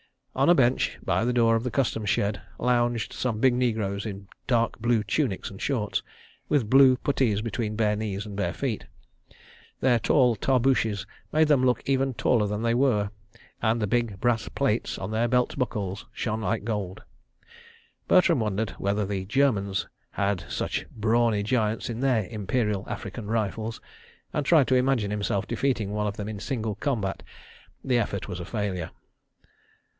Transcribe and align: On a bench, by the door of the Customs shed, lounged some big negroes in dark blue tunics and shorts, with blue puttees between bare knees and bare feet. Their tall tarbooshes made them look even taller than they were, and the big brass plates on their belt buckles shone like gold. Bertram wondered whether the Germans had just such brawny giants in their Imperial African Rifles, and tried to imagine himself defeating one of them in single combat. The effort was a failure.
On 0.33 0.49
a 0.49 0.55
bench, 0.55 0.97
by 1.03 1.23
the 1.25 1.33
door 1.33 1.55
of 1.55 1.63
the 1.63 1.69
Customs 1.69 2.09
shed, 2.09 2.41
lounged 2.57 3.13
some 3.13 3.39
big 3.41 3.53
negroes 3.53 4.03
in 4.05 4.27
dark 4.47 4.79
blue 4.79 5.03
tunics 5.03 5.51
and 5.51 5.61
shorts, 5.61 6.01
with 6.49 6.69
blue 6.69 6.97
puttees 6.97 7.43
between 7.43 7.75
bare 7.75 7.97
knees 7.97 8.25
and 8.25 8.35
bare 8.35 8.53
feet. 8.53 8.85
Their 9.81 9.99
tall 9.99 10.35
tarbooshes 10.35 11.05
made 11.33 11.49
them 11.49 11.63
look 11.65 11.83
even 11.87 12.15
taller 12.15 12.47
than 12.47 12.63
they 12.63 12.73
were, 12.73 13.11
and 13.61 13.79
the 13.79 13.85
big 13.87 14.19
brass 14.19 14.47
plates 14.49 14.97
on 14.97 15.11
their 15.11 15.27
belt 15.27 15.55
buckles 15.59 16.07
shone 16.13 16.41
like 16.41 16.63
gold. 16.63 17.03
Bertram 18.07 18.39
wondered 18.39 18.71
whether 18.79 19.05
the 19.05 19.25
Germans 19.25 19.87
had 20.11 20.39
just 20.39 20.57
such 20.57 20.85
brawny 20.89 21.43
giants 21.43 21.89
in 21.91 21.99
their 21.99 22.25
Imperial 22.31 22.85
African 22.87 23.27
Rifles, 23.27 23.81
and 24.33 24.45
tried 24.45 24.67
to 24.69 24.75
imagine 24.75 25.11
himself 25.11 25.45
defeating 25.45 25.91
one 25.91 26.07
of 26.07 26.17
them 26.17 26.29
in 26.29 26.39
single 26.39 26.73
combat. 26.75 27.21
The 27.83 27.99
effort 27.99 28.27
was 28.29 28.39
a 28.39 28.45
failure. 28.45 28.89